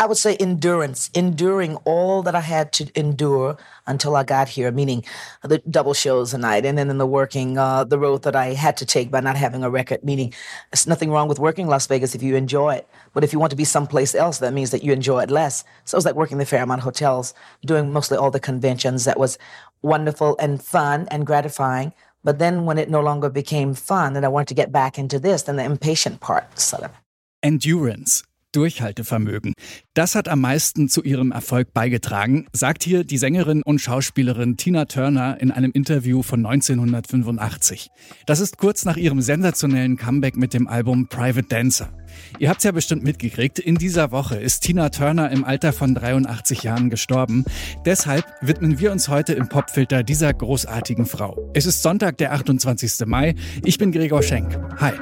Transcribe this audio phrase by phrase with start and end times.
[0.00, 4.72] I would say endurance, enduring all that I had to endure until I got here,
[4.72, 5.04] meaning
[5.42, 8.54] the double shows a night and then in the working, uh, the road that I
[8.54, 10.32] had to take by not having a record, meaning
[10.70, 12.88] there's nothing wrong with working Las Vegas if you enjoy it.
[13.12, 15.64] But if you want to be someplace else, that means that you enjoy it less.
[15.84, 17.34] So it was like working the Fairmont hotels,
[17.66, 19.04] doing mostly all the conventions.
[19.04, 19.36] That was
[19.82, 21.92] wonderful and fun and gratifying.
[22.24, 25.18] But then when it no longer became fun and I wanted to get back into
[25.18, 26.94] this, then the impatient part set up.
[27.42, 28.22] Endurance.
[28.52, 29.54] Durchhaltevermögen.
[29.94, 34.84] Das hat am meisten zu ihrem Erfolg beigetragen, sagt hier die Sängerin und Schauspielerin Tina
[34.86, 37.88] Turner in einem Interview von 1985.
[38.26, 41.92] Das ist kurz nach ihrem sensationellen Comeback mit dem Album Private Dancer.
[42.38, 46.62] Ihr habt's ja bestimmt mitgekriegt, in dieser Woche ist Tina Turner im Alter von 83
[46.62, 47.44] Jahren gestorben.
[47.84, 51.50] Deshalb widmen wir uns heute im Popfilter dieser großartigen Frau.
[51.54, 53.06] Es ist Sonntag, der 28.
[53.06, 53.34] Mai.
[53.64, 54.58] Ich bin Gregor Schenk.
[54.80, 54.92] Hi.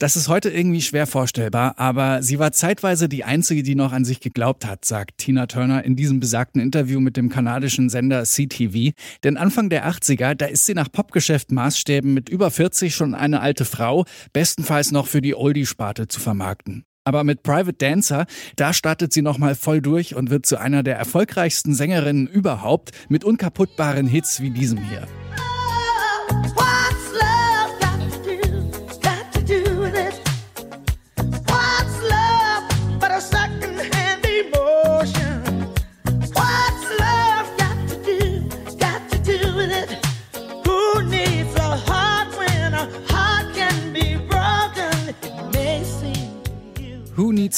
[0.00, 4.06] Das ist heute irgendwie schwer vorstellbar, aber sie war zeitweise die einzige, die noch an
[4.06, 8.94] sich geglaubt hat, sagt Tina Turner in diesem besagten Interview mit dem kanadischen Sender CTV.
[9.24, 13.42] Denn Anfang der 80er, da ist sie nach Popgeschäft Maßstäben mit über 40 schon eine
[13.42, 16.86] alte Frau, bestenfalls noch für die Oldie-Sparte zu vermarkten.
[17.04, 18.24] Aber mit Private Dancer,
[18.56, 23.22] da startet sie nochmal voll durch und wird zu einer der erfolgreichsten Sängerinnen überhaupt mit
[23.22, 25.06] unkaputtbaren Hits wie diesem hier.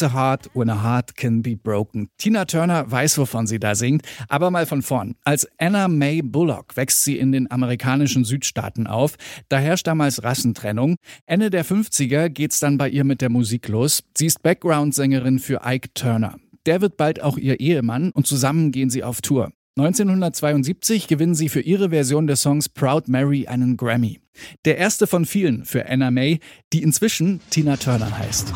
[0.03, 2.08] A heart when a heart can be broken?
[2.19, 5.14] Tina Turner weiß, wovon sie da singt, aber mal von vorn.
[5.25, 9.17] Als Anna May Bullock wächst sie in den amerikanischen Südstaaten auf.
[9.48, 10.96] Da herrscht damals Rassentrennung.
[11.27, 14.02] Ende der 50er geht's dann bei ihr mit der Musik los.
[14.17, 16.36] Sie ist Background-Sängerin für Ike Turner.
[16.67, 19.52] Der wird bald auch ihr Ehemann und zusammen gehen sie auf Tour.
[19.79, 24.20] 1972 gewinnen sie für ihre Version des Songs Proud Mary einen Grammy.
[24.67, 26.41] Der erste von vielen für Anna May,
[26.73, 28.52] die inzwischen Tina Turner heißt.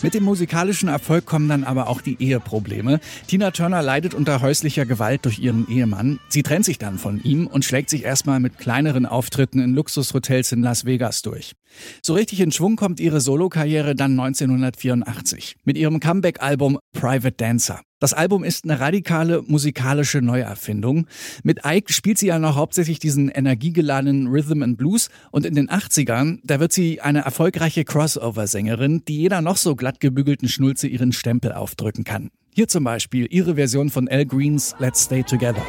[0.00, 3.00] Mit dem musikalischen Erfolg kommen dann aber auch die Eheprobleme.
[3.26, 6.20] Tina Turner leidet unter häuslicher Gewalt durch ihren Ehemann.
[6.28, 10.52] Sie trennt sich dann von ihm und schlägt sich erstmal mit kleineren Auftritten in Luxushotels
[10.52, 11.54] in Las Vegas durch.
[12.00, 17.80] So richtig in Schwung kommt ihre Solokarriere dann 1984 mit ihrem Comeback-Album Private Dancer.
[18.00, 21.08] Das Album ist eine radikale musikalische Neuerfindung.
[21.42, 25.68] Mit Ike spielt sie ja noch hauptsächlich diesen energiegeladenen Rhythm and Blues und in den
[25.68, 31.12] 80ern, da wird sie eine erfolgreiche Crossover-Sängerin, die jeder noch so glatt gebügelten Schnulze ihren
[31.12, 32.30] Stempel aufdrücken kann.
[32.54, 35.64] Hier zum Beispiel ihre Version von Al Greens Let's Stay Together.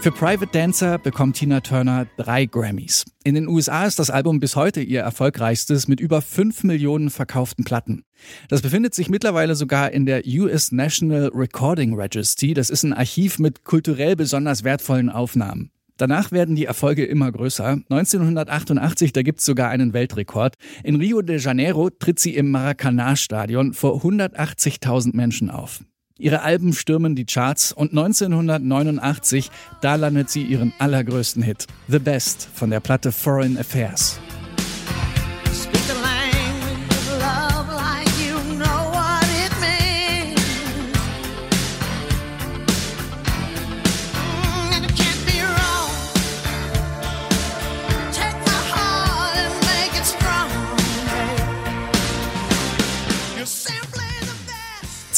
[0.00, 3.04] Für Private Dancer bekommt Tina Turner drei Grammys.
[3.24, 7.64] In den USA ist das Album bis heute ihr erfolgreichstes mit über fünf Millionen verkauften
[7.64, 8.04] Platten.
[8.48, 12.54] Das befindet sich mittlerweile sogar in der US National Recording Registry.
[12.54, 15.72] Das ist ein Archiv mit kulturell besonders wertvollen Aufnahmen.
[15.96, 17.80] Danach werden die Erfolge immer größer.
[17.90, 20.54] 1988, da gibt's sogar einen Weltrekord.
[20.84, 25.80] In Rio de Janeiro tritt sie im Maracanã-Stadion vor 180.000 Menschen auf.
[26.18, 32.48] Ihre Alben stürmen die Charts und 1989, da landet sie ihren allergrößten Hit, The Best
[32.52, 34.18] von der Platte Foreign Affairs.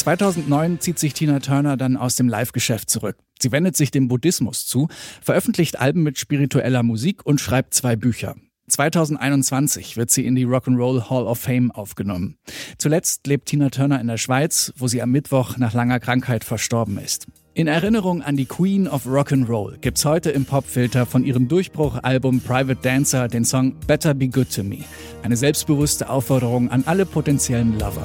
[0.01, 3.17] ...2009 zieht sich Tina Turner dann aus dem Live-Geschäft zurück.
[3.39, 4.87] Sie wendet sich dem Buddhismus zu,
[5.21, 8.35] veröffentlicht Alben mit spiritueller Musik und schreibt zwei Bücher.
[8.67, 12.37] 2021 wird sie in die Rock'n'Roll Hall of Fame aufgenommen.
[12.77, 16.97] Zuletzt lebt Tina Turner in der Schweiz, wo sie am Mittwoch nach langer Krankheit verstorben
[16.97, 17.27] ist.
[17.53, 22.79] In Erinnerung an die Queen of Rock'n'Roll gibt's heute im Popfilter von ihrem Durchbruchalbum Private
[22.81, 24.85] Dancer den Song Better Be Good to Me.
[25.21, 28.03] Eine selbstbewusste Aufforderung an alle potenziellen Lover.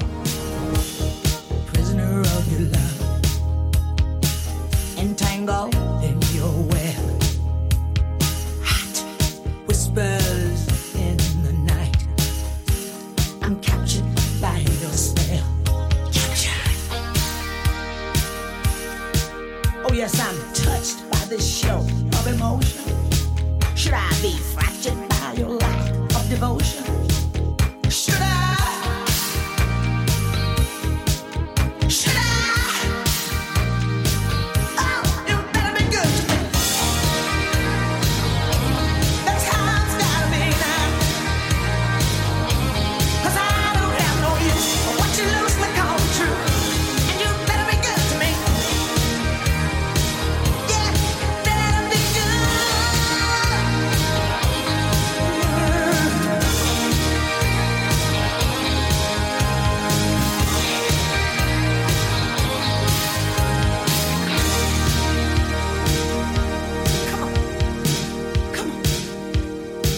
[19.97, 22.83] yes, I'm touched by this show of emotion.
[23.75, 27.06] Should I be fractured by your lack of devotion?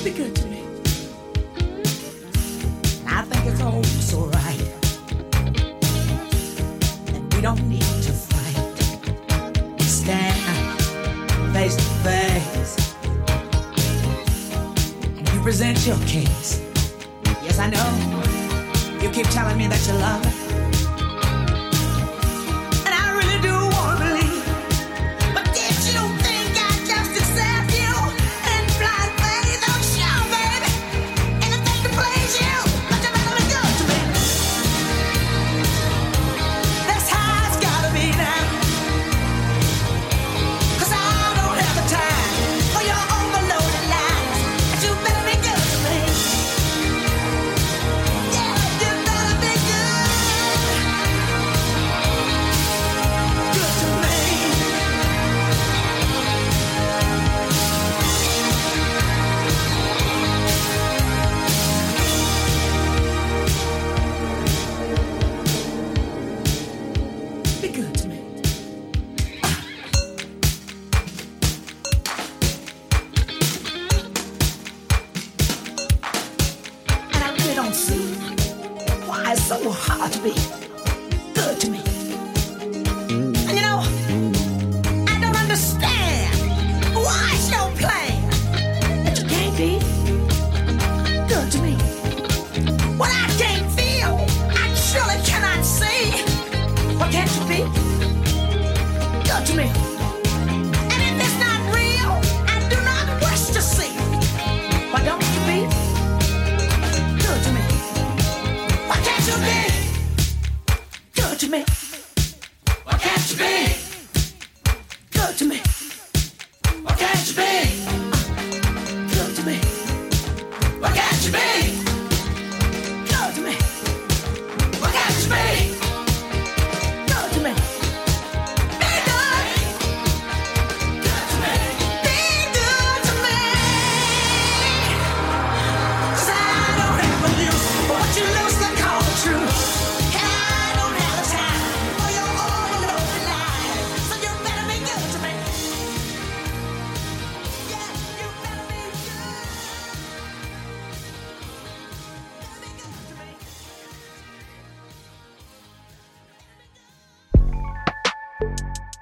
[0.04, 0.63] Be good to me.
[3.06, 4.62] I think it's all always alright.
[7.13, 9.81] And we don't need to fight.
[9.81, 10.81] Stand
[11.54, 12.96] face to face.
[15.18, 16.62] And you present your case.
[17.44, 19.01] Yes, I know.
[19.01, 20.38] You keep telling me that you love me.
[79.69, 80.38] so hart.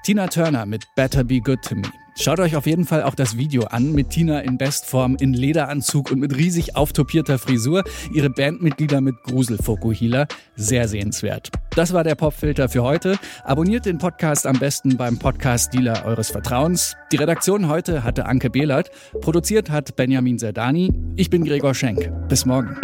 [0.02, 1.82] Tina Turner mit Better Be Good to Me.
[2.20, 6.10] Schaut euch auf jeden Fall auch das Video an mit Tina in Bestform, in Lederanzug
[6.10, 7.84] und mit riesig auftopierter Frisur.
[8.12, 10.26] Ihre Bandmitglieder mit Gruselfokuhila.
[10.56, 11.50] Sehr sehenswert.
[11.76, 13.18] Das war der Popfilter für heute.
[13.44, 16.96] Abonniert den Podcast am besten beim Podcast-Dealer eures Vertrauens.
[17.12, 18.90] Die Redaktion heute hatte Anke Behlert.
[19.20, 20.92] Produziert hat Benjamin Serdani.
[21.14, 22.10] Ich bin Gregor Schenk.
[22.28, 22.76] Bis morgen.